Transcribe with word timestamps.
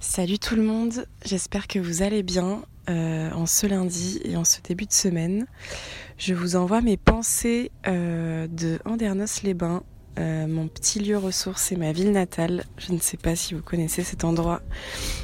Salut 0.00 0.38
tout 0.38 0.54
le 0.54 0.62
monde, 0.62 1.06
j'espère 1.24 1.66
que 1.66 1.80
vous 1.80 2.02
allez 2.02 2.22
bien 2.22 2.62
euh, 2.88 3.32
en 3.32 3.46
ce 3.46 3.66
lundi 3.66 4.20
et 4.24 4.36
en 4.36 4.44
ce 4.44 4.60
début 4.62 4.86
de 4.86 4.92
semaine. 4.92 5.46
Je 6.18 6.34
vous 6.34 6.54
envoie 6.54 6.80
mes 6.82 6.96
pensées 6.96 7.72
euh, 7.88 8.46
de 8.46 8.78
Andernos-les-Bains, 8.84 9.82
euh, 10.20 10.46
mon 10.46 10.68
petit 10.68 11.00
lieu 11.00 11.18
ressource 11.18 11.72
et 11.72 11.76
ma 11.76 11.90
ville 11.90 12.12
natale. 12.12 12.62
Je 12.76 12.92
ne 12.92 13.00
sais 13.00 13.16
pas 13.16 13.34
si 13.34 13.54
vous 13.54 13.60
connaissez 13.60 14.04
cet 14.04 14.22
endroit 14.22 14.62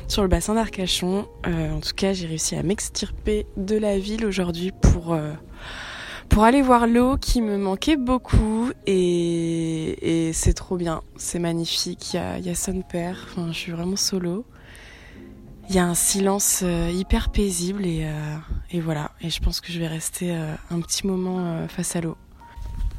sur 0.09 0.23
le 0.23 0.29
bassin 0.29 0.55
d'Arcachon. 0.55 1.29
en 1.47 1.81
tout 1.81 1.95
cas, 1.95 2.13
j'ai 2.13 2.27
réussi 2.27 2.57
à 2.57 2.65
m'extirper 2.65 3.47
de 3.57 3.77
la 3.77 4.01
ville 4.01 4.27
aujourd'hui 4.27 4.73
pour 4.83 5.15
aller 6.43 6.63
voir 6.63 6.89
l'eau 6.89 7.17
qui 7.17 7.43
me 7.43 7.59
manquait 7.59 7.97
beaucoup 7.97 8.73
et, 8.89 10.31
c'est 10.33 10.55
trop 10.55 10.77
bien, 10.77 11.03
c'est 11.17 11.39
magnifique, 11.39 12.13
il 12.13 12.17
y 12.17 12.19
a, 12.19 12.39
y 12.39 12.57
son 12.57 12.83
père, 12.83 13.29
enfin, 13.31 13.53
je 13.53 13.59
suis 13.59 13.73
vraiment 13.73 13.95
solo 13.95 14.45
il 15.69 15.75
y 15.75 15.79
a 15.79 15.85
un 15.85 15.95
silence 15.95 16.61
euh, 16.63 16.91
hyper 16.93 17.31
paisible 17.31 17.87
et, 17.87 18.05
euh, 18.05 18.37
et, 18.71 18.81
voilà. 18.81 19.13
Et 19.21 19.31
je 19.31 19.41
pense 19.41 19.61
que 19.61 19.73
je 19.73 19.79
vais 19.79 19.87
rester 19.87 20.31
euh, 20.31 20.55
un 20.71 20.81
petit 20.81 21.07
moment 21.07 21.67
face 21.69 21.97
à 21.97 22.01
l'eau. 22.01 22.17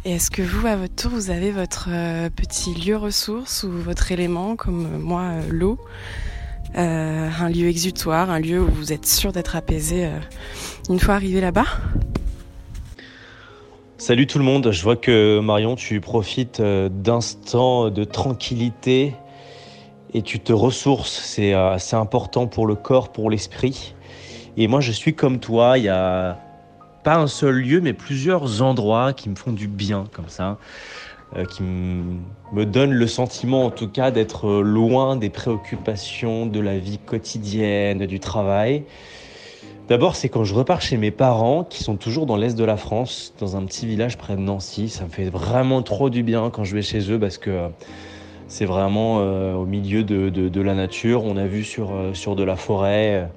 Et 0.04 0.14
est-ce 0.14 0.30
que 0.30 0.42
vous, 0.42 0.66
à 0.68 0.76
votre 0.76 0.96
tour, 0.96 1.12
vous 1.12 1.30
avez 1.32 1.52
votre 1.52 1.90
petit 2.30 2.76
lieu 2.76 2.96
ressource 2.96 3.64
ou 3.64 3.72
votre 3.72 4.12
élément, 4.12 4.56
comme 4.56 5.00
moi, 5.00 5.32
l'eau? 5.50 5.80
Un 6.76 7.50
lieu 7.50 7.68
exutoire, 7.70 8.30
un 8.30 8.38
lieu 8.38 8.62
où 8.62 8.70
vous 8.70 8.94
êtes 8.94 9.08
sûr 9.08 9.32
d'être 9.32 9.56
apaisé 9.56 10.08
une 10.90 11.00
fois 11.00 11.16
arrivé 11.16 11.42
là-bas? 11.42 11.66
Salut 13.98 14.28
tout 14.28 14.38
le 14.38 14.44
monde, 14.44 14.72
je 14.72 14.84
vois 14.84 14.96
que 14.96 15.40
Marion, 15.40 15.76
tu 15.76 16.00
profites 16.02 16.62
d'instants 16.62 17.90
de 17.90 18.04
tranquillité 18.04 19.16
et 20.16 20.22
tu 20.22 20.40
te 20.40 20.54
ressources. 20.54 21.20
C'est 21.26 21.54
assez 21.54 21.96
euh, 21.96 22.00
important 22.00 22.48
pour 22.48 22.68
le 22.68 22.76
corps, 22.76 23.12
pour 23.12 23.30
l'esprit. 23.30 23.94
Et 24.56 24.68
moi, 24.70 24.80
je 24.80 24.94
suis 24.94 25.14
comme 25.14 25.40
toi. 25.40 25.78
Il 25.78 25.84
y 25.84 25.90
a 25.90 26.40
pas 27.04 27.18
un 27.18 27.28
seul 27.28 27.56
lieu, 27.56 27.82
mais 27.82 27.92
plusieurs 27.92 28.62
endroits 28.62 29.12
qui 29.12 29.30
me 29.30 29.36
font 29.36 29.52
du 29.52 29.68
bien, 29.68 30.06
comme 30.14 30.30
ça, 30.30 30.58
euh, 31.36 31.44
qui 31.44 31.64
me 31.64 32.66
donnent 32.66 32.94
le 32.94 33.08
sentiment, 33.08 33.66
en 33.66 33.72
tout 33.72 33.90
cas, 33.90 34.10
d'être 34.10 34.62
loin 34.62 35.18
des 35.18 35.30
préoccupations 35.30 36.46
de 36.46 36.62
la 36.62 36.80
vie 36.80 36.98
quotidienne, 36.98 38.06
du 38.06 38.22
travail. 38.22 38.86
D'abord, 39.90 40.16
c'est 40.16 40.30
quand 40.30 40.46
je 40.46 40.56
repars 40.56 40.82
chez 40.82 40.96
mes 40.96 41.12
parents, 41.12 41.66
qui 41.66 41.84
sont 41.84 41.98
toujours 41.98 42.26
dans 42.26 42.38
l'est 42.38 42.58
de 42.58 42.64
la 42.64 42.78
France, 42.78 43.34
dans 43.38 43.58
un 43.58 43.66
petit 43.66 43.86
village 43.86 44.18
près 44.18 44.38
de 44.38 44.42
Nancy. 44.42 44.88
Ça 44.88 45.04
me 45.04 45.10
fait 45.10 45.30
vraiment 45.30 45.84
trop 45.84 46.10
du 46.10 46.24
bien 46.24 46.50
quand 46.52 46.64
je 46.64 46.74
vais 46.74 46.82
chez 46.82 47.12
eux, 47.12 47.20
parce 47.20 47.38
que 47.38 47.70
c'est 48.48 48.66
vraiment 48.66 49.20
euh, 49.20 49.54
au 49.54 49.66
milieu 49.66 50.04
de, 50.04 50.62
la 50.62 50.76
nature. 50.76 51.24
On 51.24 51.38
a 51.38 51.46
vu 51.46 51.64
sur, 51.64 51.92
euh, 51.94 52.36
de 52.36 52.44
la 52.44 52.56
forêt. 52.56 53.30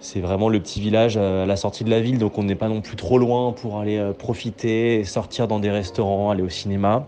C'est 0.00 0.20
vraiment 0.20 0.48
le 0.48 0.60
petit 0.60 0.80
village 0.80 1.16
à 1.16 1.46
la 1.46 1.56
sortie 1.56 1.82
de 1.82 1.90
la 1.90 2.00
ville, 2.00 2.18
donc 2.18 2.36
on 2.36 2.42
n'est 2.42 2.54
pas 2.54 2.68
non 2.68 2.82
plus 2.82 2.96
trop 2.96 3.16
loin 3.16 3.52
pour 3.52 3.80
aller 3.80 3.96
euh, 3.96 4.12
profiter, 4.12 5.02
sortir 5.04 5.48
dans 5.48 5.60
des 5.60 5.70
restaurants, 5.70 6.30
aller 6.30 6.42
au 6.42 6.48
cinéma. 6.48 7.06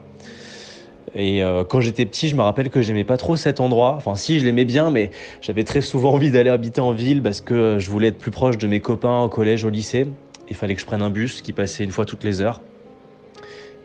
Et 1.18 1.40
quand 1.70 1.80
j'étais 1.80 2.04
petit, 2.04 2.28
je 2.28 2.36
me 2.36 2.42
rappelle 2.42 2.68
que 2.68 2.82
j'aimais 2.82 3.04
pas 3.04 3.16
trop 3.16 3.36
cet 3.36 3.60
endroit. 3.60 3.94
Enfin, 3.96 4.16
si, 4.16 4.38
je 4.38 4.44
l'aimais 4.44 4.66
bien, 4.66 4.90
mais 4.90 5.12
j'avais 5.40 5.64
très 5.64 5.80
souvent 5.80 6.12
envie 6.12 6.30
d'aller 6.30 6.50
habiter 6.50 6.82
en 6.82 6.92
ville 6.92 7.22
parce 7.22 7.40
que 7.40 7.78
je 7.78 7.90
voulais 7.90 8.08
être 8.08 8.18
plus 8.18 8.32
proche 8.32 8.58
de 8.58 8.66
mes 8.66 8.80
copains 8.80 9.22
au 9.22 9.28
collège, 9.30 9.64
au 9.64 9.70
lycée. 9.70 10.08
Il 10.50 10.56
fallait 10.56 10.74
que 10.74 10.80
je 10.82 10.84
prenne 10.84 11.00
un 11.00 11.08
bus 11.08 11.40
qui 11.40 11.54
passait 11.54 11.84
une 11.84 11.90
fois 11.90 12.04
toutes 12.04 12.22
les 12.22 12.42
heures. 12.42 12.60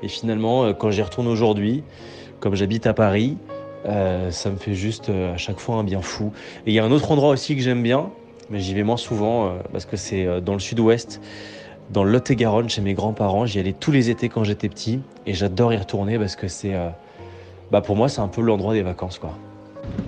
Et 0.04 0.10
finalement, 0.10 0.74
quand 0.74 0.92
j'y 0.92 1.04
retourne 1.04 1.28
aujourd'hui, 1.28 1.84
comme 2.42 2.56
j'habite 2.56 2.88
à 2.88 2.94
Paris, 2.94 3.38
euh, 3.86 4.32
ça 4.32 4.50
me 4.50 4.58
fait 4.58 4.74
juste 4.74 5.10
euh, 5.10 5.34
à 5.34 5.38
chaque 5.38 5.60
fois 5.60 5.78
un 5.78 5.84
bien 5.84 6.02
fou. 6.02 6.34
Et 6.66 6.72
il 6.72 6.74
y 6.74 6.80
a 6.80 6.84
un 6.84 6.92
autre 6.92 7.12
endroit 7.12 7.30
aussi 7.30 7.56
que 7.56 7.62
j'aime 7.62 7.82
bien, 7.82 8.10
mais 8.50 8.60
j'y 8.60 8.74
vais 8.74 8.84
moins 8.84 8.98
souvent 8.98 9.46
euh, 9.46 9.50
parce 9.72 9.86
que 9.86 9.96
c'est 9.96 10.42
dans 10.42 10.54
le 10.54 10.60
sud-ouest, 10.60 11.22
dans 11.92 12.04
Lot-et-Garonne, 12.04 12.68
chez 12.68 12.82
mes 12.82 12.94
grands-parents. 12.94 13.46
J'y 13.46 13.60
allais 13.60 13.74
tous 13.74 13.92
les 13.92 14.10
étés 14.10 14.28
quand 14.28 14.44
j'étais 14.44 14.70
petit 14.70 15.00
et 15.26 15.34
j'adore 15.34 15.72
y 15.72 15.78
retourner 15.78 16.18
parce 16.18 16.36
que 16.36 16.48
c'est, 16.48 16.74
bah 17.72 17.82
pour 17.82 17.96
moi, 17.96 18.10
c'est 18.10 18.22
un 18.22 18.28
peu 18.28 18.42
l'endroit 18.42 18.74
des 18.74 18.82
vacances. 18.82 19.20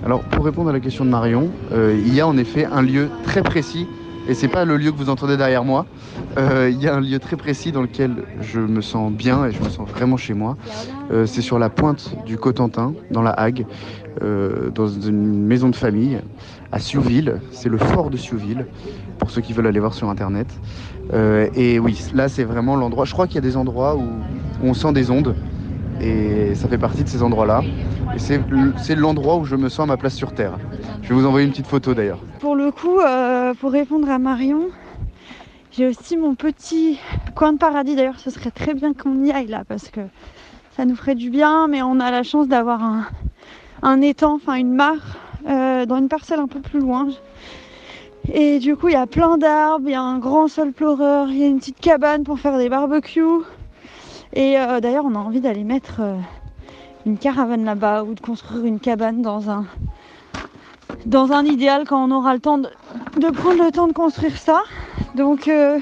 Alors, 0.05 0.21
pour 0.21 0.45
répondre 0.45 0.69
à 0.69 0.73
la 0.73 0.79
question 0.79 1.03
de 1.03 1.09
Marion, 1.09 1.49
il 1.73 2.13
y 2.13 2.21
a 2.21 2.27
en 2.27 2.37
effet 2.37 2.65
un 2.65 2.81
lieu 2.81 3.09
très 3.23 3.43
précis 3.43 3.85
et 4.27 4.33
c'est 4.33 4.47
pas 4.47 4.65
le 4.65 4.77
lieu 4.77 4.91
que 4.91 4.97
vous 4.97 5.09
entendez 5.09 5.37
derrière 5.37 5.63
moi. 5.63 5.85
Euh, 6.37 6.69
il 6.71 6.81
y 6.81 6.87
a 6.87 6.95
un 6.95 7.01
lieu 7.01 7.19
très 7.19 7.35
précis 7.35 7.71
dans 7.71 7.81
lequel 7.81 8.23
je 8.41 8.59
me 8.59 8.81
sens 8.81 9.11
bien 9.11 9.45
et 9.45 9.51
je 9.51 9.61
me 9.61 9.69
sens 9.69 9.87
vraiment 9.89 10.17
chez 10.17 10.33
moi. 10.33 10.55
Euh, 11.11 11.25
c'est 11.25 11.41
sur 11.41 11.59
la 11.59 11.69
pointe 11.69 12.15
du 12.25 12.37
Cotentin, 12.37 12.93
dans 13.11 13.21
la 13.21 13.31
Hague, 13.31 13.65
euh, 14.21 14.69
dans 14.69 14.87
une 14.87 15.45
maison 15.45 15.69
de 15.69 15.75
famille 15.75 16.19
à 16.71 16.79
Siouville. 16.79 17.41
C'est 17.51 17.69
le 17.69 17.77
fort 17.77 18.09
de 18.09 18.17
Siouville, 18.17 18.65
pour 19.19 19.29
ceux 19.29 19.41
qui 19.41 19.53
veulent 19.53 19.67
aller 19.67 19.79
voir 19.79 19.93
sur 19.93 20.09
internet. 20.09 20.47
et 21.55 21.79
oui, 21.79 22.01
là 22.13 22.29
c'est 22.29 22.45
vraiment 22.45 22.75
l'endroit. 22.75 23.05
Je 23.05 23.13
crois 23.13 23.27
qu'il 23.27 23.35
y 23.35 23.39
a 23.39 23.41
des 23.41 23.57
endroits 23.57 23.95
où 23.95 24.07
on 24.63 24.73
sent 24.73 24.93
des 24.93 25.11
ondes 25.11 25.35
et 26.01 26.55
ça 26.55 26.67
fait 26.67 26.77
partie 26.77 27.03
de 27.03 27.09
ces 27.09 27.23
endroits-là. 27.23 27.61
Et 28.15 28.19
c'est 28.19 28.95
l'endroit 28.95 29.37
où 29.37 29.45
je 29.45 29.55
me 29.55 29.69
sens 29.69 29.83
à 29.83 29.87
ma 29.87 29.97
place 29.97 30.15
sur 30.15 30.33
Terre. 30.33 30.57
Je 31.01 31.09
vais 31.09 31.15
vous 31.15 31.25
envoyer 31.25 31.45
une 31.45 31.51
petite 31.51 31.67
photo 31.67 31.93
d'ailleurs. 31.93 32.19
Euh, 32.63 33.53
pour 33.55 33.71
répondre 33.71 34.09
à 34.09 34.19
Marion, 34.19 34.69
j'ai 35.73 35.85
aussi 35.85 36.15
mon 36.15 36.33
petit 36.33 36.97
coin 37.35 37.51
de 37.51 37.57
paradis. 37.57 37.93
D'ailleurs, 37.95 38.19
ce 38.19 38.29
serait 38.29 38.51
très 38.51 38.73
bien 38.73 38.93
qu'on 38.93 39.25
y 39.25 39.31
aille 39.31 39.47
là 39.47 39.63
parce 39.67 39.89
que 39.89 39.99
ça 40.77 40.85
nous 40.85 40.95
ferait 40.95 41.15
du 41.15 41.29
bien. 41.29 41.67
Mais 41.67 41.81
on 41.81 41.99
a 41.99 42.09
la 42.09 42.23
chance 42.23 42.47
d'avoir 42.47 42.81
un, 43.81 44.01
étang, 44.01 44.35
enfin 44.35 44.55
une 44.55 44.73
mare, 44.73 45.17
euh, 45.45 45.85
dans 45.85 45.97
une 45.97 46.07
parcelle 46.07 46.39
un 46.39 46.47
peu 46.47 46.61
plus 46.61 46.79
loin. 46.79 47.09
Et 48.31 48.59
du 48.59 48.77
coup, 48.77 48.87
il 48.87 48.93
y 48.93 48.95
a 48.97 49.07
plein 49.07 49.37
d'arbres, 49.37 49.89
il 49.89 49.91
y 49.91 49.95
a 49.95 50.01
un 50.01 50.19
grand 50.19 50.47
sol 50.47 50.71
pleureur, 50.71 51.27
il 51.27 51.37
y 51.39 51.43
a 51.43 51.47
une 51.47 51.59
petite 51.59 51.81
cabane 51.81 52.23
pour 52.23 52.39
faire 52.39 52.57
des 52.57 52.69
barbecues. 52.69 53.43
Et 54.31 54.57
euh, 54.57 54.79
d'ailleurs, 54.79 55.03
on 55.03 55.15
a 55.15 55.19
envie 55.19 55.41
d'aller 55.41 55.65
mettre 55.65 55.99
une 57.05 57.17
caravane 57.17 57.65
là-bas 57.65 58.05
ou 58.05 58.13
de 58.13 58.21
construire 58.21 58.63
une 58.63 58.79
cabane 58.79 59.21
dans 59.21 59.49
un 59.49 59.65
dans 61.05 61.31
un 61.31 61.45
idéal 61.45 61.85
quand 61.87 62.03
on 62.03 62.11
aura 62.11 62.33
le 62.33 62.39
temps 62.39 62.57
de, 62.57 63.29
prendre 63.31 63.63
le 63.63 63.71
temps 63.71 63.87
de 63.87 63.93
construire 63.93 64.37
ça. 64.37 64.61
Donc 65.15 65.47
euh, 65.47 65.79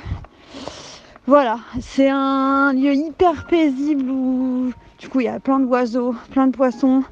voilà, 1.27 1.59
c'est 1.79 2.09
un 2.09 2.73
lieu 2.73 2.93
hyper 2.93 3.45
paisible 3.47 4.09
où 4.09 4.71
du 4.99 5.09
coup 5.09 5.19
il 5.19 5.25
y 5.25 5.29
a 5.29 5.39
plein 5.39 5.59
d'oiseaux, 5.59 6.15
plein 6.31 6.47
de 6.47 6.55
poissons. 6.55 7.03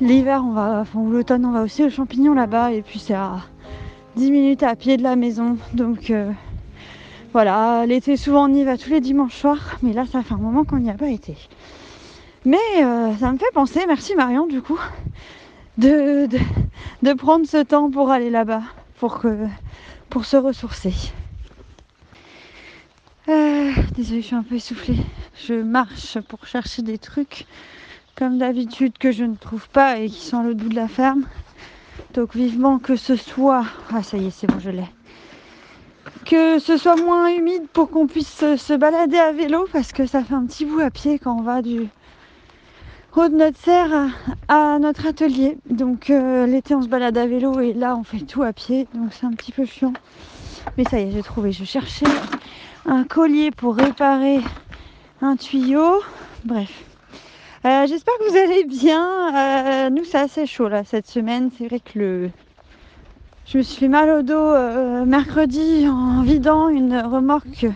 L'hiver 0.00 0.42
on 0.44 0.52
va, 0.52 0.80
enfin 0.80 1.00
l'automne 1.08 1.44
on 1.44 1.52
va 1.52 1.62
aussi 1.62 1.84
aux 1.84 1.90
champignons 1.90 2.34
là-bas 2.34 2.72
et 2.72 2.82
puis 2.82 2.98
c'est 2.98 3.14
à 3.14 3.38
10 4.16 4.30
minutes 4.30 4.62
à 4.62 4.74
pied 4.74 4.96
de 4.96 5.02
la 5.02 5.16
maison. 5.16 5.56
Donc 5.74 6.10
euh, 6.10 6.30
voilà, 7.32 7.86
l'été 7.86 8.16
souvent 8.16 8.50
on 8.50 8.54
y 8.54 8.64
va 8.64 8.76
tous 8.76 8.90
les 8.90 9.00
dimanches 9.00 9.36
soirs, 9.36 9.78
mais 9.82 9.92
là 9.92 10.04
ça 10.10 10.22
fait 10.22 10.34
un 10.34 10.38
moment 10.38 10.64
qu'on 10.64 10.78
n'y 10.78 10.90
a 10.90 10.94
pas 10.94 11.08
été. 11.08 11.36
Mais 12.44 12.56
euh, 12.78 13.14
ça 13.16 13.30
me 13.30 13.38
fait 13.38 13.52
penser, 13.52 13.84
merci 13.86 14.14
Marion 14.16 14.46
du 14.46 14.62
coup, 14.62 14.78
de, 15.76 16.26
de, 16.26 16.38
prendre 17.16 17.46
ce 17.46 17.62
temps 17.62 17.90
pour 17.90 18.10
aller 18.10 18.30
là-bas, 18.30 18.62
pour 18.98 20.24
se 20.24 20.36
ressourcer. 20.36 20.94
Euh, 23.28 23.70
désolée, 23.94 24.22
je 24.22 24.26
suis 24.26 24.36
un 24.36 24.42
peu 24.42 24.56
essoufflée. 24.56 24.98
Je 25.46 25.54
marche 25.54 26.18
pour 26.20 26.46
chercher 26.46 26.82
des 26.82 26.98
trucs, 26.98 27.46
comme 28.16 28.38
d'habitude, 28.38 28.98
que 28.98 29.12
je 29.12 29.24
ne 29.24 29.36
trouve 29.36 29.68
pas 29.68 29.98
et 29.98 30.08
qui 30.08 30.20
sont 30.20 30.38
à 30.38 30.42
l'autre 30.42 30.58
bout 30.58 30.68
de 30.68 30.74
la 30.74 30.88
ferme. 30.88 31.26
Donc 32.14 32.34
vivement 32.34 32.78
que 32.78 32.96
ce 32.96 33.14
soit... 33.14 33.64
Ah 33.92 34.02
ça 34.02 34.16
y 34.16 34.26
est, 34.26 34.30
c'est 34.30 34.46
bon, 34.46 34.58
je 34.58 34.70
l'ai. 34.70 34.88
Que 36.24 36.58
ce 36.58 36.76
soit 36.76 36.96
moins 36.96 37.28
humide 37.28 37.68
pour 37.72 37.90
qu'on 37.90 38.06
puisse 38.06 38.56
se 38.56 38.76
balader 38.76 39.18
à 39.18 39.32
vélo, 39.32 39.68
parce 39.72 39.92
que 39.92 40.06
ça 40.06 40.24
fait 40.24 40.34
un 40.34 40.46
petit 40.46 40.64
bout 40.64 40.80
à 40.80 40.90
pied 40.90 41.18
quand 41.18 41.38
on 41.38 41.42
va 41.42 41.62
du, 41.62 41.88
route 43.12 43.32
notre 43.32 43.58
serre 43.58 44.08
à, 44.48 44.78
notre 44.78 45.06
atelier. 45.06 45.58
Donc 45.68 46.10
euh, 46.10 46.46
l'été 46.46 46.74
on 46.74 46.82
se 46.82 46.88
balade 46.88 47.18
à 47.18 47.26
vélo 47.26 47.60
et 47.60 47.72
là 47.72 47.96
on 47.96 48.04
fait 48.04 48.20
tout 48.20 48.42
à 48.42 48.52
pied. 48.52 48.86
Donc 48.94 49.12
c'est 49.12 49.26
un 49.26 49.32
petit 49.32 49.52
peu 49.52 49.64
chiant. 49.64 49.92
Mais 50.76 50.84
ça 50.84 51.00
y 51.00 51.08
est, 51.08 51.10
j'ai 51.10 51.22
trouvé. 51.22 51.52
Je 51.52 51.64
cherchais 51.64 52.06
un 52.86 53.04
collier 53.04 53.50
pour 53.50 53.76
réparer 53.76 54.40
un 55.22 55.36
tuyau. 55.36 56.00
Bref. 56.44 56.84
Euh, 57.64 57.86
j'espère 57.86 58.14
que 58.18 58.30
vous 58.30 58.36
allez 58.36 58.64
bien. 58.64 59.34
Euh, 59.34 59.90
nous 59.90 60.04
c'est 60.04 60.18
assez 60.18 60.46
chaud 60.46 60.68
là 60.68 60.84
cette 60.84 61.08
semaine. 61.08 61.50
C'est 61.58 61.66
vrai 61.66 61.80
que 61.80 61.98
le 61.98 62.30
je 63.46 63.58
me 63.58 63.62
suis 63.64 63.80
fait 63.80 63.88
mal 63.88 64.08
au 64.10 64.22
dos 64.22 65.04
mercredi 65.06 65.88
en 65.88 66.22
vidant 66.22 66.68
une 66.68 66.96
remorque 66.96 67.66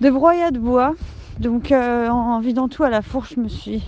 de 0.00 0.10
broyat 0.10 0.52
de 0.52 0.60
bois. 0.60 0.94
Donc 1.40 1.72
en 1.72 2.38
vidant 2.38 2.68
tout 2.68 2.84
à 2.84 2.90
la 2.90 3.02
fourche, 3.02 3.32
je 3.34 3.40
me 3.40 3.48
suis 3.48 3.82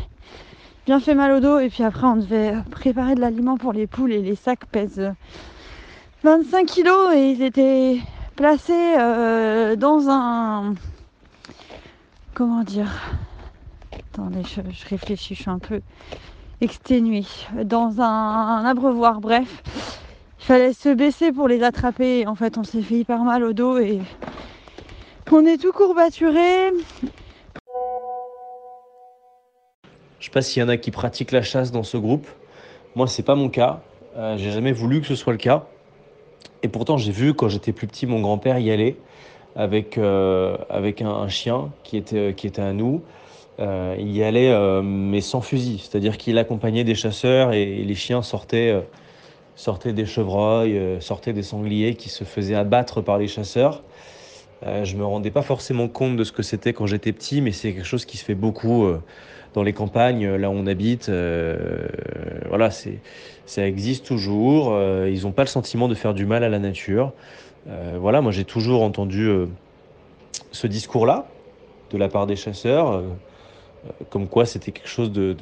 bien 0.87 1.01
fait 1.01 1.15
mal 1.15 1.33
au 1.33 1.41
dos. 1.41 1.59
Et 1.59 1.69
puis 1.69 1.83
après, 1.83 2.07
on 2.07 2.17
devait 2.17 2.55
préparer 2.71 3.15
de 3.15 3.21
l'aliment 3.21 3.57
pour 3.57 3.73
les 3.73 3.87
poules 3.87 4.13
et 4.13 4.23
les 4.23 4.37
sacs 4.37 4.67
pèsent 4.67 5.13
25 6.23 6.67
kilos 6.67 7.15
et 7.15 7.31
ils 7.33 7.43
étaient 7.43 8.01
placés 8.37 8.95
euh, 8.99 9.77
dans 9.77 10.09
un. 10.09 10.75
Comment 12.35 12.63
dire? 12.63 12.91
Attendez, 13.93 14.43
je, 14.43 14.61
réfléchis, 14.89 15.35
je 15.35 15.43
suis 15.43 15.51
un 15.51 15.59
peu 15.59 15.81
exténuée. 16.61 17.27
Dans 17.65 18.01
un, 18.01 18.65
abreuvoir, 18.65 19.21
bref. 19.21 19.63
Il 20.41 20.45
fallait 20.47 20.73
se 20.73 20.89
baisser 20.91 21.33
pour 21.33 21.49
les 21.49 21.63
attraper. 21.63 22.27
En 22.27 22.35
fait, 22.35 22.59
on 22.59 22.65
s'est 22.65 22.83
fait 22.83 22.97
hyper 22.97 23.21
mal 23.25 23.45
au 23.45 23.53
dos 23.53 23.79
et 23.79 24.01
on 25.31 25.45
est 25.47 25.59
tout 25.59 25.73
courbaturé. 25.73 26.71
Je 30.25 30.31
sais 30.31 30.33
pas 30.33 30.41
s'il 30.41 30.63
y 30.63 30.65
en 30.65 30.71
a 30.71 30.79
qui 30.79 30.91
pratiquent 30.91 31.33
la 31.33 31.43
chasse 31.43 31.71
dans 31.71 31.83
ce 31.83 31.99
groupe. 31.99 32.27
Moi, 32.95 33.07
c'est 33.09 33.23
pas 33.23 33.35
mon 33.35 33.51
cas. 33.51 33.83
Euh, 34.17 34.39
j'ai 34.39 34.53
jamais 34.53 34.73
voulu 34.73 35.03
que 35.03 35.07
ce 35.07 35.17
soit 35.17 35.35
le 35.35 35.39
cas. 35.39 35.67
Et 36.63 36.69
pourtant, 36.69 36.97
j'ai 36.97 37.13
vu 37.13 37.35
quand 37.35 37.51
j'étais 37.51 37.73
plus 37.73 37.87
petit 37.87 38.07
mon 38.07 38.23
grand-père 38.23 38.59
y 38.59 38.71
aller 38.71 38.97
avec, 39.55 39.99
euh, 39.99 40.57
avec 40.71 41.03
un, 41.03 41.29
chien 41.29 41.73
qui 41.83 41.99
était, 41.99 42.33
qui 42.33 42.47
était 42.47 42.63
à 42.63 42.73
nous. 42.73 43.03
Euh, 43.61 43.97
il 43.99 44.17
y 44.17 44.25
allait, 44.25 44.51
mais 44.83 45.21
sans 45.21 45.43
fusil. 45.43 45.79
C'est-à-dire 45.79 46.17
qu'il 46.17 46.39
accompagnait 46.39 46.85
des 46.85 46.95
chasseurs 46.95 47.53
et, 47.53 47.67
les 47.67 47.95
chiens 47.95 48.23
sortaient, 48.23 48.83
sortaient 49.57 49.93
des 49.93 50.07
chevreuils, 50.07 51.03
sortaient 51.03 51.35
des 51.35 51.43
sangliers 51.43 51.97
qui 51.97 52.09
se 52.09 52.25
faisaient 52.25 52.55
abattre 52.55 53.03
par 53.03 53.19
les 53.19 53.29
chasseurs. 53.29 53.83
je 54.63 54.97
me 54.97 55.05
rendais 55.05 55.31
pas 55.31 55.43
forcément 55.43 55.87
compte 55.87 56.17
de 56.17 56.25
ce 56.25 56.33
que 56.33 56.43
c'était 56.43 56.73
quand 56.73 56.87
j'étais 56.87 57.13
petit, 57.13 57.43
mais 57.43 57.53
c'est 57.53 57.75
quelque 57.75 57.85
chose 57.85 58.07
qui 58.07 58.17
se 58.17 58.25
fait 58.25 58.35
beaucoup 58.35 58.91
dans 59.55 59.63
les 59.63 59.73
campagnes, 59.73 60.29
là 60.35 60.51
où 60.51 60.53
on 60.53 60.67
habite, 60.67 61.09
euh, 61.09 61.89
voilà, 62.49 62.71
c'est, 62.71 62.99
ça 63.47 63.67
existe 63.67 64.05
toujours. 64.05 64.73
Euh, 64.73 65.09
ils 65.11 65.23
n'ont 65.23 65.33
pas 65.33 65.45
le 65.45 65.49
sentiment 65.49 65.89
de 65.89 65.95
faire 65.95 66.13
du 66.13 66.27
mal 66.27 66.43
à 66.43 66.49
la 66.49 66.59
nature. 66.59 67.13
Euh, 67.69 67.97
voilà, 67.99 68.21
moi 68.21 68.33
j'ai 68.33 68.45
toujours 68.45 68.83
entendu 68.83 69.31
ce 70.51 70.67
discours-là 70.67 71.27
de 71.91 71.99
la 71.99 72.09
part 72.09 72.27
des 72.27 72.37
chasseurs, 72.37 73.03
comme 74.11 74.27
quoi 74.27 74.45
c'était 74.45 74.73
quelque 74.73 74.89
chose 74.89 75.13
de, 75.13 75.37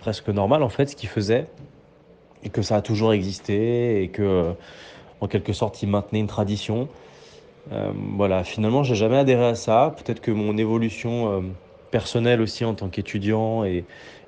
presque 0.00 0.28
normal 0.28 0.62
en 0.62 0.70
fait, 0.70 0.86
ce 0.86 0.96
qu'ils 0.96 1.10
faisaient, 1.10 1.46
et 2.42 2.48
que 2.48 2.62
ça 2.62 2.76
a 2.76 2.82
toujours 2.82 3.12
existé, 3.12 4.02
et 4.02 4.08
que 4.08 4.54
en 5.20 5.28
quelque 5.28 5.52
sorte 5.52 5.82
ils 5.82 5.88
maintenaient 5.88 6.20
une 6.20 6.26
tradition. 6.26 6.88
voilà, 8.16 8.44
finalement 8.44 8.82
j'ai 8.82 8.94
jamais 8.94 9.18
adhéré 9.18 9.44
à 9.46 9.54
ça. 9.54 9.94
Peut-être 9.98 10.20
que 10.20 10.30
mon 10.30 10.56
évolution 10.56 11.44
personnel 11.90 12.40
aussi 12.40 12.64
en 12.64 12.74
tant 12.74 12.88
qu'étudiant 12.88 13.64
et, 13.64 13.84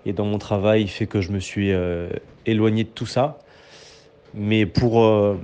dans 0.07 0.25
mon 0.25 0.39
travail 0.39 0.89
fait 0.89 1.07
que 1.07 1.21
je 1.21 1.31
me 1.31 1.39
suis 1.39 1.73
euh, 1.73 2.09
éloigné 2.47 2.85
de 2.85 2.89
tout 2.89 3.07
ça. 3.07 3.39
Mais 4.35 4.65
pour 4.65 5.05
euh, 5.05 5.37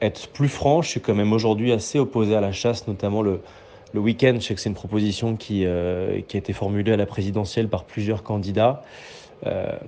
être 0.00 0.28
plus 0.28 0.48
franc, 0.48 0.82
je 0.82 0.90
suis 0.90 1.00
quand 1.00 1.14
même 1.14 1.32
aujourd'hui 1.32 1.72
assez 1.72 1.98
opposé 1.98 2.34
à 2.34 2.40
la 2.40 2.52
chasse, 2.52 2.88
notamment 2.88 3.22
le, 3.22 3.40
le 3.92 4.00
week-end. 4.00 4.34
Je 4.40 4.46
sais 4.46 4.54
que 4.54 4.60
c'est 4.60 4.68
une 4.68 4.74
proposition 4.74 5.36
qui, 5.36 5.64
euh, 5.64 6.20
qui, 6.26 6.36
a 6.36 6.38
été 6.38 6.52
formulée 6.52 6.92
à 6.92 6.96
la 6.96 7.06
présidentielle 7.06 7.68
par 7.68 7.84
plusieurs 7.84 8.22
candidats. 8.22 8.82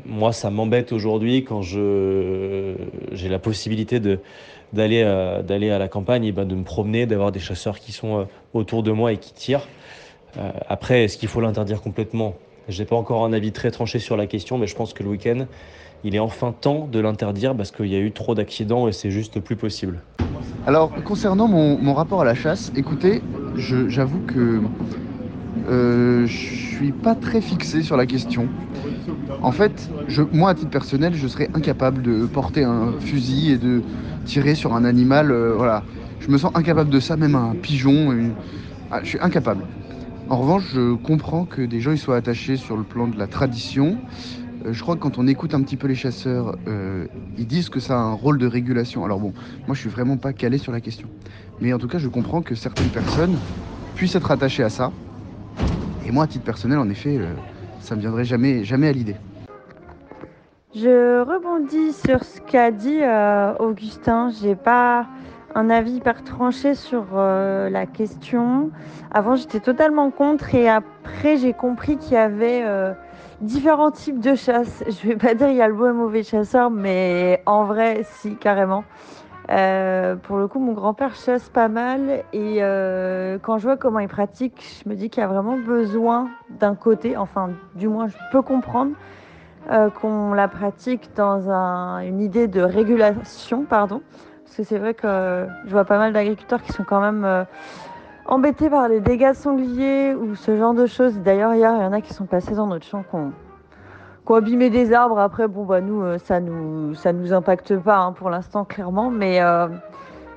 moi, 0.04 0.32
ça 0.32 0.50
m'embête 0.50 0.92
aujourd'hui 0.92 1.42
quand 1.42 1.62
j'ai 1.62 3.28
la 3.28 3.38
possibilité 3.38 4.00
d'aller 4.72 5.02
à 5.02 5.78
la 5.78 5.88
campagne 5.88 6.24
et 6.24 6.32
ben, 6.32 6.44
de 6.44 6.54
me 6.54 6.64
promener, 6.64 7.06
d'avoir 7.06 7.32
des 7.32 7.40
chasseurs 7.40 7.80
qui 7.80 7.92
sont 7.92 8.28
autour 8.54 8.82
de 8.82 8.92
moi 8.92 9.12
et 9.12 9.16
qui 9.16 9.32
tirent. 9.32 9.66
Euh, 10.38 10.50
après, 10.68 11.04
est-ce 11.04 11.18
qu'il 11.18 11.28
faut 11.28 11.40
l'interdire 11.40 11.80
complètement? 11.80 12.34
Je 12.68 12.80
n'ai 12.80 12.86
pas 12.86 12.96
encore 12.96 13.24
un 13.24 13.32
avis 13.32 13.52
très 13.52 13.70
tranché 13.70 13.98
sur 13.98 14.16
la 14.16 14.26
question, 14.26 14.58
mais 14.58 14.66
je 14.66 14.74
pense 14.74 14.92
que 14.92 15.02
le 15.02 15.10
week-end, 15.10 15.46
il 16.04 16.14
est 16.14 16.18
enfin 16.18 16.52
temps 16.52 16.88
de 16.90 16.98
l'interdire 16.98 17.54
parce 17.56 17.70
qu'il 17.70 17.86
y 17.86 17.96
a 17.96 18.00
eu 18.00 18.12
trop 18.12 18.34
d'accidents 18.34 18.88
et 18.88 18.92
c'est 18.92 19.10
juste 19.10 19.40
plus 19.40 19.56
possible. 19.56 20.02
Alors, 20.66 20.92
concernant 21.04 21.46
mon, 21.48 21.94
rapport 21.94 22.20
à 22.20 22.24
la 22.24 22.34
chasse, 22.34 22.72
écoutez, 22.74 23.22
j'avoue 23.56 24.20
que 24.20 24.62
euh, 25.68 26.26
je 26.26 26.36
suis 26.36 26.92
pas 26.92 27.14
très 27.14 27.40
fixé 27.40 27.82
sur 27.82 27.96
la 27.96 28.06
question. 28.06 28.48
En 29.42 29.52
fait, 29.52 29.88
moi, 30.32 30.50
à 30.50 30.54
titre 30.54 30.70
personnel, 30.70 31.14
je 31.14 31.28
serais 31.28 31.48
incapable 31.54 32.02
de 32.02 32.26
porter 32.26 32.64
un 32.64 32.92
fusil 33.00 33.52
et 33.52 33.58
de 33.58 33.82
tirer 34.24 34.54
sur 34.54 34.74
un 34.74 34.84
animal. 34.84 35.30
Euh, 35.30 35.54
voilà, 35.56 35.84
je 36.18 36.30
me 36.30 36.36
sens 36.36 36.50
incapable 36.54 36.90
de 36.90 37.00
ça, 37.00 37.16
même 37.16 37.36
un 37.36 37.54
pigeon. 37.54 38.34
Ah, 38.90 39.00
je 39.02 39.08
suis 39.08 39.18
incapable. 39.20 39.62
En 40.28 40.38
revanche, 40.38 40.64
je 40.74 40.94
comprends 40.94 41.44
que 41.44 41.62
des 41.62 41.80
gens 41.80 41.92
y 41.92 41.98
soient 41.98 42.16
attachés 42.16 42.56
sur 42.56 42.76
le 42.76 42.82
plan 42.82 43.06
de 43.06 43.16
la 43.16 43.28
tradition. 43.28 43.96
Euh, 44.64 44.72
je 44.72 44.82
crois 44.82 44.96
que 44.96 45.00
quand 45.00 45.18
on 45.18 45.28
écoute 45.28 45.54
un 45.54 45.62
petit 45.62 45.76
peu 45.76 45.86
les 45.86 45.94
chasseurs, 45.94 46.56
euh, 46.66 47.06
ils 47.38 47.46
disent 47.46 47.68
que 47.68 47.78
ça 47.78 47.94
a 47.94 48.02
un 48.02 48.12
rôle 48.12 48.36
de 48.38 48.46
régulation. 48.48 49.04
Alors 49.04 49.20
bon, 49.20 49.32
moi 49.68 49.76
je 49.76 49.80
suis 49.80 49.88
vraiment 49.88 50.16
pas 50.16 50.32
calé 50.32 50.58
sur 50.58 50.72
la 50.72 50.80
question. 50.80 51.08
Mais 51.60 51.72
en 51.72 51.78
tout 51.78 51.86
cas, 51.86 51.98
je 51.98 52.08
comprends 52.08 52.42
que 52.42 52.56
certaines 52.56 52.88
personnes 52.88 53.36
puissent 53.94 54.16
être 54.16 54.32
attachées 54.32 54.64
à 54.64 54.68
ça. 54.68 54.90
Et 56.04 56.10
moi, 56.10 56.24
à 56.24 56.26
titre 56.26 56.44
personnel, 56.44 56.80
en 56.80 56.90
effet, 56.90 57.18
euh, 57.18 57.32
ça 57.78 57.94
me 57.94 58.00
viendrait 58.00 58.24
jamais, 58.24 58.64
jamais 58.64 58.88
à 58.88 58.92
l'idée. 58.92 59.14
Je 60.74 61.20
rebondis 61.20 61.92
sur 61.92 62.24
ce 62.24 62.40
qu'a 62.40 62.72
dit 62.72 62.98
Augustin. 63.60 64.30
J'ai 64.42 64.56
pas 64.56 65.06
un 65.56 65.70
avis 65.70 65.92
hyper 65.92 66.22
tranché 66.22 66.74
sur 66.74 67.06
euh, 67.14 67.70
la 67.70 67.86
question. 67.86 68.70
Avant, 69.10 69.36
j'étais 69.36 69.60
totalement 69.60 70.10
contre 70.10 70.54
et 70.54 70.68
après, 70.68 71.38
j'ai 71.38 71.54
compris 71.54 71.96
qu'il 71.96 72.12
y 72.12 72.16
avait 72.18 72.62
euh, 72.62 72.92
différents 73.40 73.90
types 73.90 74.20
de 74.20 74.34
chasse. 74.34 74.84
Je 74.88 75.08
vais 75.08 75.16
pas 75.16 75.32
dire 75.32 75.48
il 75.48 75.56
y 75.56 75.62
a 75.62 75.68
le 75.68 75.72
bon 75.72 75.86
et 75.86 75.88
le 75.88 75.94
mauvais 75.94 76.22
chasseur, 76.22 76.70
mais 76.70 77.42
en 77.46 77.64
vrai, 77.64 78.02
si, 78.04 78.36
carrément. 78.36 78.84
Euh, 79.48 80.16
pour 80.16 80.36
le 80.36 80.46
coup, 80.46 80.58
mon 80.58 80.72
grand-père 80.74 81.14
chasse 81.14 81.48
pas 81.48 81.68
mal 81.68 82.24
et 82.34 82.58
quand 83.42 83.56
je 83.56 83.62
vois 83.62 83.78
comment 83.78 84.00
il 84.00 84.08
pratique, 84.08 84.82
je 84.84 84.90
me 84.90 84.94
dis 84.94 85.08
qu'il 85.08 85.22
y 85.22 85.24
a 85.24 85.28
vraiment 85.28 85.56
besoin 85.56 86.28
d'un 86.50 86.74
côté, 86.74 87.16
enfin, 87.16 87.50
du 87.76 87.88
moins, 87.88 88.08
je 88.08 88.16
peux 88.30 88.42
comprendre 88.42 88.92
qu'on 90.00 90.32
la 90.32 90.48
pratique 90.48 91.10
dans 91.16 91.48
une 92.00 92.20
idée 92.20 92.46
de 92.46 92.60
régulation, 92.60 93.64
pardon, 93.64 94.02
parce 94.46 94.58
que 94.58 94.62
c'est 94.62 94.78
vrai 94.78 94.94
que 94.94 95.46
je 95.66 95.72
vois 95.72 95.84
pas 95.84 95.98
mal 95.98 96.12
d'agriculteurs 96.12 96.62
qui 96.62 96.72
sont 96.72 96.84
quand 96.84 97.00
même 97.00 97.24
euh, 97.24 97.42
embêtés 98.26 98.70
par 98.70 98.88
les 98.88 99.00
dégâts 99.00 99.30
de 99.30 99.36
sangliers 99.36 100.14
ou 100.14 100.36
ce 100.36 100.56
genre 100.56 100.72
de 100.72 100.86
choses. 100.86 101.18
D'ailleurs, 101.18 101.54
hier, 101.54 101.74
il 101.76 101.82
y 101.82 101.84
en 101.84 101.92
a 101.92 102.00
qui 102.00 102.14
sont 102.14 102.26
passés 102.26 102.54
dans 102.54 102.68
notre 102.68 102.86
champ, 102.86 103.02
qui 103.02 103.16
ont, 103.16 103.32
abîmé 104.34 104.70
des 104.70 104.92
arbres. 104.92 105.18
Après, 105.18 105.48
bon, 105.48 105.64
bah, 105.64 105.80
nous, 105.80 106.00
euh, 106.00 106.18
ça 106.18 106.38
nous, 106.38 106.94
ça 106.94 107.12
nous 107.12 107.32
impacte 107.32 107.76
pas 107.76 107.98
hein, 107.98 108.12
pour 108.12 108.30
l'instant, 108.30 108.64
clairement. 108.64 109.10
Mais, 109.10 109.42
euh, 109.42 109.66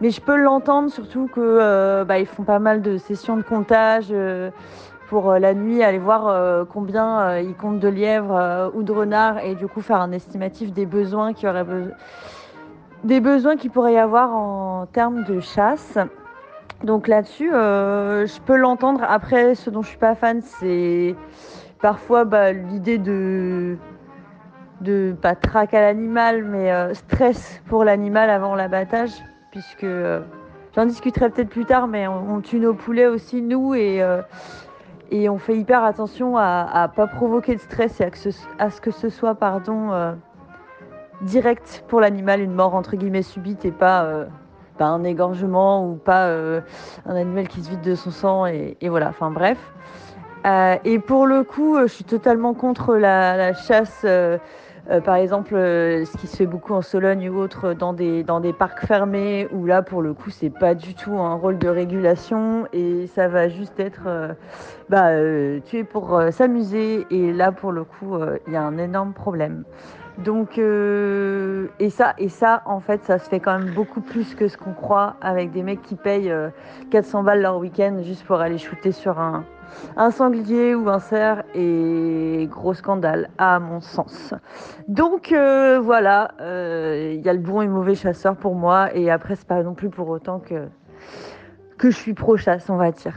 mais 0.01 0.09
je 0.09 0.21
peux 0.21 0.37
l'entendre, 0.37 0.89
surtout 0.89 1.27
que 1.27 2.03
bah, 2.03 2.25
font 2.25 2.43
pas 2.43 2.59
mal 2.59 2.81
de 2.81 2.97
sessions 2.97 3.37
de 3.37 3.43
comptage 3.43 4.11
pour 5.07 5.33
la 5.33 5.53
nuit, 5.53 5.83
aller 5.83 5.99
voir 5.99 6.65
combien 6.67 7.37
ils 7.37 7.55
comptent 7.55 7.79
de 7.79 7.87
lièvres 7.89 8.71
ou 8.73 8.81
de 8.81 8.91
renards 8.91 9.39
et 9.39 9.55
du 9.55 9.67
coup 9.67 9.81
faire 9.81 10.01
un 10.01 10.11
estimatif 10.13 10.71
des 10.71 10.85
besoins 10.85 11.33
qui 11.33 11.47
auraient 11.47 11.63
besoin 11.63 11.91
des 13.03 13.19
besoins 13.19 13.55
qu'il 13.55 13.71
pourrait 13.71 13.93
y 13.93 13.97
avoir 13.97 14.35
en 14.35 14.85
termes 14.87 15.23
de 15.23 15.39
chasse. 15.39 15.97
Donc 16.83 17.07
là-dessus, 17.07 17.53
euh, 17.53 18.25
je 18.25 18.39
peux 18.41 18.55
l'entendre. 18.55 19.01
Après, 19.07 19.55
ce 19.55 19.69
dont 19.69 19.81
je 19.81 19.89
suis 19.89 19.97
pas 19.97 20.15
fan, 20.15 20.41
c'est 20.41 21.15
parfois 21.81 22.25
bah, 22.25 22.53
l'idée 22.53 22.97
de 22.97 23.77
pas 25.21 25.35
traque 25.35 25.73
à 25.73 25.81
l'animal, 25.81 26.43
mais 26.43 26.71
euh, 26.71 26.93
stress 26.93 27.61
pour 27.67 27.83
l'animal 27.83 28.29
avant 28.29 28.55
l'abattage, 28.55 29.11
puisque 29.51 29.83
euh, 29.83 30.21
j'en 30.73 30.85
discuterai 30.85 31.29
peut-être 31.29 31.49
plus 31.49 31.65
tard, 31.65 31.87
mais 31.87 32.07
on, 32.07 32.39
tue 32.39 32.59
nos 32.59 32.73
poulets 32.73 33.07
aussi 33.07 33.41
nous 33.41 33.75
et 33.75 34.01
on 35.29 35.37
fait 35.37 35.57
hyper 35.57 35.83
attention 35.83 36.37
à, 36.37 36.87
ne 36.89 36.95
pas 36.95 37.07
provoquer 37.07 37.55
de 37.55 37.59
stress 37.59 37.99
et 37.99 38.05
à, 38.05 38.09
ce, 38.13 38.29
à 38.57 38.69
ce 38.69 38.79
que 38.79 38.91
ce 38.91 39.09
soit 39.09 39.35
pardon 39.35 40.15
direct 41.21 41.83
pour 41.87 42.01
l'animal, 42.01 42.41
une 42.41 42.53
mort 42.53 42.75
entre 42.75 42.95
guillemets 42.95 43.21
subite 43.21 43.65
et 43.65 43.71
pas, 43.71 44.03
euh, 44.03 44.25
pas 44.77 44.85
un 44.85 45.03
égorgement 45.03 45.85
ou 45.85 45.95
pas 45.95 46.27
euh, 46.27 46.61
un 47.05 47.15
animal 47.15 47.47
qui 47.47 47.61
se 47.61 47.69
vide 47.69 47.81
de 47.81 47.95
son 47.95 48.11
sang 48.11 48.45
et, 48.45 48.77
voilà, 48.83 49.09
enfin 49.09 49.31
bref. 49.31 49.57
et 50.85 50.99
pour 50.99 51.27
le 51.27 51.43
coup, 51.43 51.77
je 51.81 51.87
suis 51.87 52.05
totalement 52.05 52.53
contre 52.53 52.95
la, 52.95 53.53
chasse. 53.53 54.05
Par 55.03 55.15
exemple, 55.15 55.51
ce 55.53 56.17
qui 56.17 56.27
se 56.27 56.35
fait 56.35 56.45
beaucoup 56.45 56.73
en 56.73 56.81
Sologne 56.81 57.29
ou 57.29 57.37
autre 57.37 57.73
dans 57.73 57.93
des, 57.93 58.23
dans 58.23 58.39
des 58.39 58.53
parcs 58.53 58.85
fermés, 58.85 59.47
où 59.51 59.65
là, 59.65 59.81
pour 59.81 60.01
le 60.01 60.13
coup, 60.13 60.29
c'est 60.29 60.49
pas 60.49 60.73
du 60.75 60.95
tout 60.95 61.13
un 61.13 61.35
rôle 61.35 61.57
de 61.57 61.67
régulation 61.67 62.67
et 62.73 63.07
ça 63.07 63.27
va 63.27 63.49
juste 63.49 63.79
être 63.79 64.07
bah, 64.89 65.11
tué 65.65 65.83
pour 65.83 66.19
s'amuser. 66.31 67.05
Et 67.11 67.31
là, 67.33 67.51
pour 67.51 67.71
le 67.71 67.83
coup, 67.83 68.17
il 68.47 68.53
y 68.53 68.55
a 68.55 68.63
un 68.63 68.77
énorme 68.77 69.13
problème. 69.13 69.63
Donc, 70.23 70.57
euh, 70.57 71.67
et 71.79 71.89
ça, 71.89 72.13
et 72.17 72.27
ça, 72.27 72.61
en 72.65 72.81
fait, 72.81 73.03
ça 73.05 73.19
se 73.19 73.29
fait 73.29 73.39
quand 73.39 73.57
même 73.57 73.73
beaucoup 73.73 74.01
plus 74.01 74.35
que 74.35 74.49
ce 74.49 74.57
qu'on 74.57 74.73
croit 74.73 75.15
avec 75.21 75.51
des 75.51 75.63
mecs 75.63 75.81
qui 75.81 75.95
payent 75.95 76.33
400 76.91 77.19
euh, 77.19 77.23
balles 77.23 77.41
leur 77.41 77.57
week-end 77.57 77.99
juste 78.03 78.25
pour 78.25 78.37
aller 78.41 78.57
shooter 78.57 78.91
sur 78.91 79.17
un, 79.19 79.45
sanglier 80.11 80.75
ou 80.75 80.89
un 80.89 80.99
cerf 80.99 81.43
et 81.53 82.47
gros 82.49 82.73
scandale 82.73 83.29
à 83.37 83.59
mon 83.59 83.81
sens. 83.81 84.33
Donc 84.87 85.31
euh, 85.31 85.79
voilà, 85.79 86.31
il 86.39 87.21
y 87.21 87.29
a 87.29 87.33
le 87.33 87.39
bon 87.39 87.61
et 87.61 87.67
mauvais 87.67 87.95
chasseur 87.95 88.35
pour 88.35 88.55
moi 88.55 88.95
et 88.95 89.09
après 89.09 89.35
c'est 89.35 89.47
pas 89.47 89.63
non 89.63 89.73
plus 89.73 89.89
pour 89.89 90.09
autant 90.09 90.39
que 90.39 90.67
que 91.77 91.89
je 91.89 91.95
suis 91.95 92.13
pro 92.13 92.37
chasse 92.37 92.69
on 92.69 92.77
va 92.77 92.91
dire. 92.91 93.15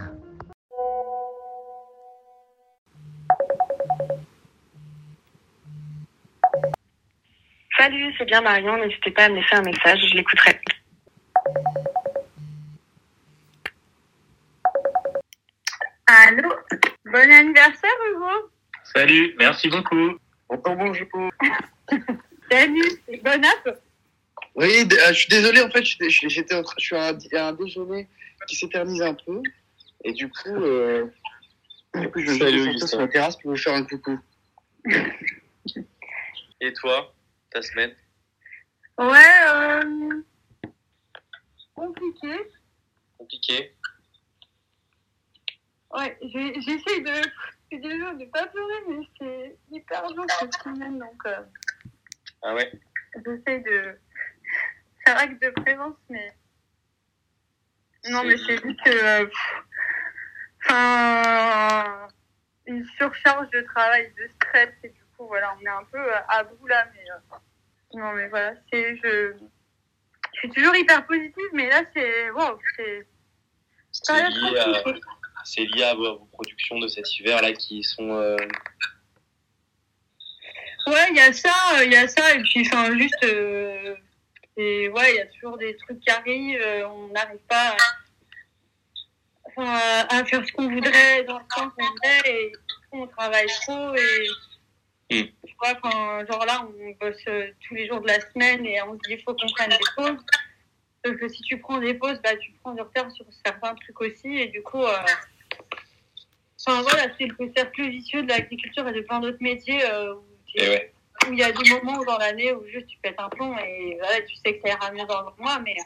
Salut, 7.82 8.14
c'est 8.16 8.26
bien 8.26 8.40
Marion, 8.42 8.76
n'hésitez 8.76 9.10
pas 9.10 9.24
à 9.24 9.28
me 9.28 9.34
laisser 9.34 9.56
un 9.56 9.62
message, 9.62 9.98
je 10.08 10.14
l'écouterai. 10.14 10.60
Salut, 19.12 19.34
merci 19.38 19.68
beaucoup. 19.68 20.18
Encore 20.48 20.74
bonjour. 20.74 21.06
Salut, 22.50 22.90
c'est 23.06 23.22
bon 23.22 23.44
app 23.44 23.82
Oui, 24.54 24.88
euh, 24.90 25.08
je 25.08 25.12
suis 25.12 25.28
désolé, 25.28 25.60
en 25.60 25.68
fait, 25.68 25.84
j'étais, 25.84 26.08
je 26.08 26.28
suis 26.78 26.96
à 26.96 27.08
un, 27.08 27.52
déjeuner 27.52 28.08
qui 28.48 28.56
s'éternise 28.56 29.02
un 29.02 29.12
peu. 29.12 29.42
Et 30.04 30.14
du 30.14 30.30
coup, 30.30 30.48
euh, 30.48 31.04
du 31.94 32.10
coup 32.10 32.20
je 32.20 32.30
vais 32.42 32.86
sur 32.86 33.00
la 33.00 33.08
terrasse 33.08 33.36
pour 33.36 33.50
vous 33.50 33.58
faire 33.58 33.74
un 33.74 33.84
coucou. 33.84 34.18
Et 36.62 36.72
toi 36.72 37.12
ta 37.50 37.60
semaine? 37.60 37.94
Ouais, 38.98 39.18
euh... 39.46 40.22
compliqué. 41.74 42.34
Compliqué? 43.18 43.74
Ouais, 45.90 46.18
j'essaie 46.22 47.00
de. 47.02 47.28
De 47.78 48.18
ne 48.18 48.24
pas 48.26 48.46
pleurer, 48.46 48.82
mais 48.88 49.08
c'est 49.18 49.56
hyper 49.70 50.06
dur 50.12 50.24
cette 50.38 50.54
semaine, 50.54 50.98
donc. 50.98 51.26
Euh... 51.26 51.42
Ah 52.42 52.54
ouais 52.54 52.72
J'essaie 53.14 53.60
de 53.60 53.98
faire 55.06 55.18
acte 55.18 55.40
de 55.42 55.50
présence, 55.50 55.96
mais. 56.08 56.32
Non, 58.10 58.24
mais 58.24 58.36
c'est 58.36 58.62
juste 58.62 58.82
que. 58.84 58.90
Euh, 58.90 59.26
enfin. 60.64 62.08
une 62.66 62.84
surcharge 62.96 63.48
de 63.50 63.60
travail, 63.62 64.12
de 64.16 64.28
stress, 64.36 64.70
et 64.82 64.88
du 64.88 65.04
coup, 65.16 65.26
voilà, 65.26 65.54
on 65.58 65.64
est 65.64 65.68
un 65.68 65.84
peu 65.84 65.98
euh, 65.98 66.18
à 66.28 66.44
bout 66.44 66.66
là, 66.66 66.86
mais. 66.94 67.10
Euh, 67.10 67.36
non, 67.94 68.12
mais 68.12 68.28
voilà, 68.28 68.54
c'est. 68.72 68.96
Je, 68.96 69.34
je 70.34 70.38
suis 70.38 70.50
toujours 70.50 70.74
hyper 70.74 71.06
positive, 71.06 71.50
mais 71.52 71.68
là, 71.68 71.82
c'est. 71.94 72.30
Waouh, 72.30 72.58
c'est. 72.76 73.06
C'est 73.92 74.30
lié, 74.30 74.58
à, 74.58 74.82
c'est 75.44 75.64
lié 75.64 75.84
à 75.84 75.94
vos 75.94 76.16
productions 76.32 76.78
de 76.78 76.88
cet 76.88 77.18
hiver-là 77.18 77.52
qui 77.52 77.82
sont. 77.82 78.10
Euh, 78.10 78.36
ouais, 80.86 81.06
il 81.10 81.16
y 81.16 81.20
a 81.20 81.32
ça, 81.32 81.54
il 81.84 81.92
y 81.92 81.96
a 81.96 82.08
ça, 82.08 82.34
et 82.34 82.42
puis, 82.42 82.66
enfin, 82.66 82.96
juste. 82.96 83.24
et 84.56 84.88
ouais, 84.88 85.12
il 85.12 85.16
y 85.16 85.20
a 85.20 85.26
toujours 85.26 85.58
des 85.58 85.76
trucs 85.76 86.00
qui 86.00 86.10
arrivent, 86.10 86.86
on 86.86 87.08
n'arrive 87.08 87.40
pas 87.48 87.76
à, 89.56 90.16
à, 90.16 90.24
faire 90.24 90.46
ce 90.46 90.52
qu'on 90.52 90.68
voudrait 90.68 91.24
dans 91.24 91.38
le 91.38 91.44
temps 91.54 91.70
qu'on 91.70 91.86
voudrait, 91.86 92.30
et 92.30 92.52
on 92.92 93.06
travaille 93.06 93.48
trop, 93.66 93.94
et 93.94 94.26
Mm. 95.12 95.24
Tu 95.46 95.54
vois, 95.58 95.74
quand, 95.74 96.26
genre 96.26 96.46
là, 96.46 96.66
on 96.66 97.04
bosse 97.04 97.16
euh, 97.28 97.50
tous 97.66 97.74
les 97.74 97.86
jours 97.86 98.00
de 98.00 98.08
la 98.08 98.20
semaine 98.20 98.64
et 98.64 98.80
on 98.82 98.94
se 98.94 98.98
dit 99.06 99.16
qu'il 99.16 99.22
faut 99.22 99.34
qu'on 99.34 99.48
prenne 99.54 99.70
des 99.70 99.76
pauses. 99.96 100.24
Sauf 101.04 101.16
que 101.16 101.28
si 101.28 101.42
tu 101.42 101.58
prends 101.58 101.78
des 101.78 101.94
pauses, 101.94 102.20
bah, 102.22 102.36
tu 102.36 102.52
prends 102.62 102.72
du 102.72 102.80
retard 102.80 103.10
sur 103.10 103.26
certains 103.44 103.74
trucs 103.74 104.00
aussi. 104.00 104.28
Et 104.28 104.48
du 104.48 104.62
coup, 104.62 104.82
euh... 104.82 104.96
enfin, 106.66 106.82
voilà, 106.82 107.08
c'est 107.18 107.26
le 107.26 107.52
cercle 107.56 107.88
vicieux 107.88 108.22
de 108.22 108.28
l'agriculture 108.28 108.86
et 108.88 108.92
de 108.92 109.00
plein 109.00 109.20
d'autres 109.20 109.42
métiers 109.42 109.84
euh, 109.90 110.14
où, 110.14 110.24
il 111.30 111.38
y 111.38 111.42
a 111.42 111.52
des 111.52 111.70
moments 111.70 112.02
dans 112.04 112.18
l'année 112.18 112.52
où 112.52 112.66
juste 112.66 112.88
tu 112.88 112.98
pètes 112.98 113.18
un 113.18 113.28
plomb 113.28 113.56
et 113.58 113.96
voilà, 113.98 114.20
tu 114.22 114.34
sais 114.36 114.56
que 114.56 114.68
ça 114.68 114.74
ira 114.74 114.90
mieux 114.90 115.06
dans 115.06 115.22
le 115.22 115.42
mois, 115.42 115.60
mais 115.60 115.76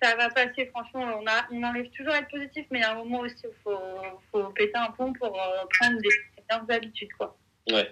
ça 0.00 0.14
va 0.16 0.28
passer, 0.30 0.66
franchement. 0.66 1.20
On, 1.20 1.26
a, 1.26 1.46
on 1.50 1.62
arrive 1.62 1.90
toujours 1.90 2.12
à 2.12 2.18
être 2.18 2.30
positif, 2.30 2.66
mais 2.70 2.78
il 2.80 2.82
y 2.82 2.84
a 2.84 2.92
un 2.92 2.96
moment 2.96 3.20
aussi 3.20 3.46
où 3.46 3.50
il 3.50 3.62
faut, 3.62 4.20
faut 4.30 4.50
péter 4.50 4.76
un 4.76 4.90
plomb 4.92 5.12
pour 5.14 5.34
euh, 5.40 5.64
prendre 5.78 6.00
des 6.00 6.08
leurs 6.50 6.70
habitudes, 6.70 7.12
quoi. 7.18 7.36
Ouais. 7.70 7.90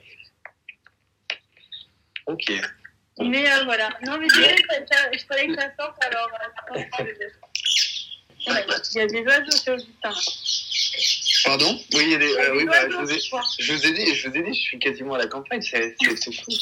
Ok. 2.26 2.52
Mais 3.18 3.50
euh, 3.50 3.64
voilà. 3.64 3.90
Non, 4.06 4.18
mais 4.18 4.28
je 4.28 4.40
fallait 5.26 5.46
que 5.46 5.54
ça 5.54 5.70
sorte, 5.78 6.02
alors 6.04 6.28
euh, 6.70 6.80
il 8.94 8.98
y 8.98 9.00
a 9.00 9.06
des 9.06 9.22
oiseaux 9.22 9.50
sur 9.50 9.76
le 9.76 9.82
butin. 9.82 10.12
Pardon? 11.44 11.78
Oui, 11.94 12.02
il 12.04 12.10
y 12.10 12.14
a 12.14 12.18
des. 12.18 12.34
Euh, 12.34 12.56
oui, 12.56 12.64
bah, 12.64 12.88
je, 12.88 12.96
vous 12.96 13.10
ai, 13.10 13.18
je, 13.58 13.72
vous 13.72 13.86
ai, 13.86 13.92
dit, 13.92 14.14
je 14.14 14.28
vous 14.28 14.36
ai 14.36 14.42
dit, 14.42 14.54
je 14.54 14.60
suis 14.60 14.78
quasiment 14.78 15.14
à 15.14 15.18
la 15.18 15.26
campagne, 15.26 15.62
c'est 15.62 15.96
fou. 16.00 16.52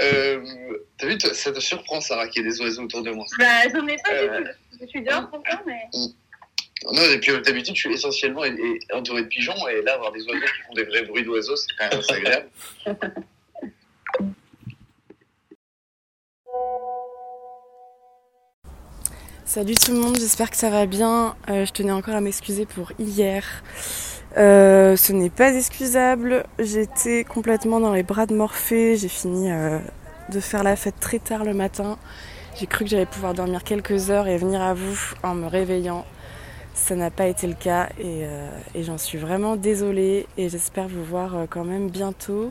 Euh, 0.00 0.44
T'as 0.98 1.06
vu, 1.06 1.18
ça 1.20 1.52
te 1.52 1.60
surprend, 1.60 2.00
Sarah, 2.00 2.26
qu'il 2.28 2.42
y 2.42 2.46
ait 2.46 2.50
des 2.50 2.60
oiseaux 2.60 2.82
autour 2.82 3.02
de 3.02 3.12
moi 3.12 3.24
Bah, 3.38 3.44
j'en 3.72 3.86
ai 3.86 3.96
pas 3.96 4.12
euh, 4.12 4.38
du 4.40 4.44
tout. 4.44 4.50
Je 4.80 4.86
suis 4.86 5.02
dehors 5.02 5.30
pour 5.30 5.42
ça, 5.48 5.62
mais. 5.66 5.88
Mm. 5.92 6.06
Non, 6.92 7.02
et 7.02 7.18
puis 7.18 7.32
d'habitude, 7.40 7.74
je 7.76 7.80
suis 7.80 7.94
essentiellement 7.94 8.42
entouré 8.92 9.22
de 9.22 9.28
pigeons, 9.28 9.68
et 9.68 9.80
là, 9.82 9.94
avoir 9.94 10.12
des 10.12 10.22
oiseaux 10.24 10.40
qui 10.40 10.62
font 10.66 10.74
des 10.74 10.84
vrais 10.84 11.02
bruits 11.02 11.22
d'oiseaux, 11.22 11.56
c'est 11.56 11.68
quand 11.78 11.90
même 11.90 12.00
assez 12.00 12.12
agréable. 12.12 12.48
Salut 19.54 19.76
tout 19.76 19.92
le 19.92 20.00
monde, 20.00 20.16
j'espère 20.18 20.50
que 20.50 20.56
ça 20.56 20.68
va 20.68 20.84
bien. 20.84 21.36
Euh, 21.48 21.64
je 21.64 21.70
tenais 21.70 21.92
encore 21.92 22.16
à 22.16 22.20
m'excuser 22.20 22.66
pour 22.66 22.90
hier. 22.98 23.44
Euh, 24.36 24.96
ce 24.96 25.12
n'est 25.12 25.30
pas 25.30 25.54
excusable. 25.54 26.42
J'étais 26.58 27.22
complètement 27.22 27.78
dans 27.78 27.92
les 27.92 28.02
bras 28.02 28.26
de 28.26 28.34
Morphée. 28.34 28.96
J'ai 28.96 29.06
fini 29.06 29.52
euh, 29.52 29.78
de 30.32 30.40
faire 30.40 30.64
la 30.64 30.74
fête 30.74 30.98
très 30.98 31.20
tard 31.20 31.44
le 31.44 31.54
matin. 31.54 31.98
J'ai 32.56 32.66
cru 32.66 32.84
que 32.84 32.90
j'allais 32.90 33.06
pouvoir 33.06 33.32
dormir 33.32 33.62
quelques 33.62 34.10
heures 34.10 34.26
et 34.26 34.38
venir 34.38 34.60
à 34.60 34.74
vous 34.74 34.98
en 35.22 35.36
me 35.36 35.46
réveillant. 35.46 36.04
Ça 36.74 36.96
n'a 36.96 37.12
pas 37.12 37.28
été 37.28 37.46
le 37.46 37.54
cas 37.54 37.90
euh, 38.04 38.50
et, 38.74 38.82
j'en 38.82 38.98
suis 38.98 39.18
vraiment 39.18 39.54
désolée 39.54 40.26
et 40.36 40.48
j'espère 40.48 40.88
vous 40.88 41.04
voir 41.04 41.46
quand 41.48 41.64
même 41.64 41.90
bientôt. 41.90 42.50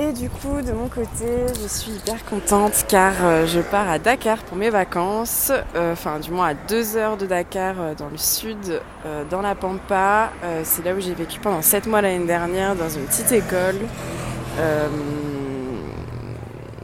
Et 0.00 0.12
du 0.12 0.30
coup, 0.30 0.62
de 0.62 0.70
mon 0.70 0.88
côté, 0.88 1.46
je 1.60 1.66
suis 1.66 1.90
hyper 1.90 2.24
contente 2.24 2.84
car 2.86 3.14
euh, 3.22 3.46
je 3.46 3.58
pars 3.58 3.90
à 3.90 3.98
Dakar 3.98 4.38
pour 4.44 4.56
mes 4.56 4.70
vacances. 4.70 5.50
Enfin, 5.76 6.20
du 6.20 6.30
moins 6.30 6.50
à 6.50 6.54
deux 6.54 6.96
heures 6.96 7.16
de 7.16 7.26
Dakar 7.26 7.74
dans 7.96 8.08
le 8.08 8.16
sud, 8.16 8.80
dans 9.28 9.42
la 9.42 9.56
Pampa. 9.56 10.30
C'est 10.62 10.84
là 10.84 10.94
où 10.94 11.00
j'ai 11.00 11.14
vécu 11.14 11.40
pendant 11.40 11.62
sept 11.62 11.86
mois 11.86 12.00
l'année 12.00 12.26
dernière 12.26 12.76
dans 12.76 12.88
une 12.88 13.06
petite 13.06 13.32
école. 13.32 13.76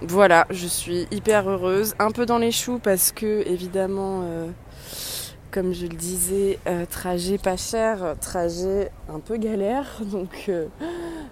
voilà, 0.03 0.47
je 0.51 0.67
suis 0.67 1.07
hyper 1.13 1.49
heureuse. 1.49 1.95
Un 2.01 2.11
peu 2.11 2.27
dans 2.27 2.39
les 2.39 2.51
choux 2.51 2.81
parce 2.83 3.13
que, 3.13 3.47
évidemment 3.47 4.25
comme 5.55 5.73
je 5.73 5.83
le 5.83 5.95
disais, 5.95 6.59
euh, 6.67 6.85
trajet 6.85 7.39
pas 7.39 7.57
cher, 7.57 8.17
trajet 8.21 8.91
un 9.09 9.21
peu 9.21 9.37
galère. 9.37 9.87
Donc 10.01 10.47
euh, 10.49 10.67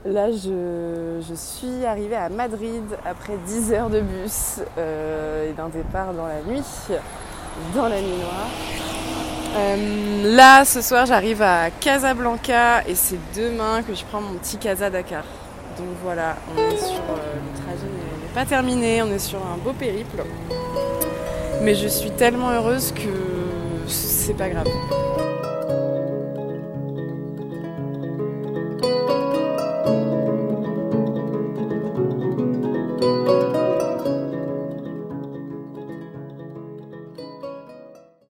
là, 0.07 0.31
je, 0.31 1.35
suis 1.35 1.85
arrivée 1.85 2.15
à 2.15 2.29
Madrid 2.29 2.85
après 3.05 3.33
10 3.49 3.73
heures 3.73 3.91
de 3.91 4.01
bus 4.01 4.61
euh, 4.79 5.51
et 5.51 5.53
d'un 5.55 5.69
départ 5.69 6.15
dans 6.15 6.27
la 6.27 6.41
nuit, 6.43 6.63
dans 7.75 7.89
la 7.89 8.01
nuit 8.01 8.15
noire. 8.23 8.47
là, 10.37 10.65
ce 10.65 10.81
soir, 10.81 11.05
j'arrive 11.05 11.43
à 11.43 11.71
Casablanca 11.71 12.87
et 12.87 12.95
c'est 12.95 13.19
demain 13.35 13.83
que 13.83 13.93
je 13.93 14.05
prends 14.05 14.21
mon 14.21 14.35
petit 14.35 14.57
Casa 14.57 14.89
Dakar. 14.89 15.25
Donc 15.77 15.89
voilà, 16.05 16.37
on 16.55 16.61
est 16.61 16.77
sur 16.77 16.95
le 16.95 17.63
trajet 17.65 17.87
n'est 17.87 18.35
pas 18.35 18.45
terminé, 18.45 19.03
on 19.03 19.11
est 19.11 19.19
sur 19.19 19.41
un 19.41 19.57
beau 19.57 19.73
périple. 19.73 20.23
Mais 21.63 21.75
je 21.75 21.89
suis 21.89 22.11
tellement 22.13 22.51
heureuse 22.51 22.93
que 22.93 23.32
c'est 23.89 24.35
pas 24.35 24.49
grave. 24.49 24.69